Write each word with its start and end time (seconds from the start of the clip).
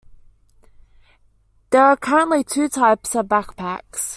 There 1.69 1.83
are 1.85 1.95
currently 1.95 2.43
two 2.43 2.67
types 2.69 3.13
of 3.13 3.27
backpacks. 3.27 4.09